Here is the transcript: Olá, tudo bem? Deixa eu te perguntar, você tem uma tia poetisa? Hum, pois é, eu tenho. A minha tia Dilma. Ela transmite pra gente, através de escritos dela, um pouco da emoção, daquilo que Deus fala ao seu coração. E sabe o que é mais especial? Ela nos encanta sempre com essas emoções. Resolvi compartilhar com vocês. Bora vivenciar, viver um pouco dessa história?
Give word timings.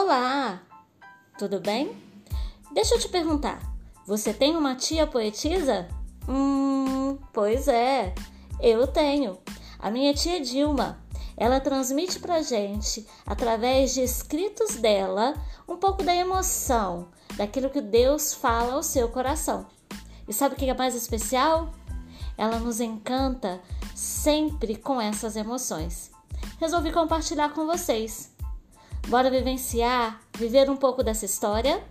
Olá, 0.00 0.62
tudo 1.36 1.58
bem? 1.58 2.00
Deixa 2.72 2.94
eu 2.94 3.00
te 3.00 3.08
perguntar, 3.08 3.60
você 4.06 4.32
tem 4.32 4.54
uma 4.54 4.76
tia 4.76 5.08
poetisa? 5.08 5.88
Hum, 6.28 7.18
pois 7.32 7.66
é, 7.66 8.14
eu 8.60 8.86
tenho. 8.86 9.36
A 9.76 9.90
minha 9.90 10.14
tia 10.14 10.40
Dilma. 10.40 11.02
Ela 11.36 11.58
transmite 11.58 12.20
pra 12.20 12.42
gente, 12.42 13.04
através 13.26 13.92
de 13.92 14.00
escritos 14.00 14.76
dela, 14.76 15.34
um 15.66 15.76
pouco 15.76 16.04
da 16.04 16.14
emoção, 16.14 17.08
daquilo 17.36 17.68
que 17.68 17.80
Deus 17.80 18.32
fala 18.32 18.74
ao 18.74 18.84
seu 18.84 19.08
coração. 19.08 19.66
E 20.28 20.32
sabe 20.32 20.54
o 20.54 20.56
que 20.56 20.70
é 20.70 20.74
mais 20.74 20.94
especial? 20.94 21.72
Ela 22.36 22.60
nos 22.60 22.78
encanta 22.78 23.60
sempre 23.96 24.76
com 24.76 25.00
essas 25.00 25.34
emoções. 25.34 26.12
Resolvi 26.60 26.92
compartilhar 26.92 27.52
com 27.52 27.66
vocês. 27.66 28.37
Bora 29.08 29.30
vivenciar, 29.30 30.20
viver 30.36 30.68
um 30.68 30.76
pouco 30.76 31.02
dessa 31.02 31.24
história? 31.24 31.82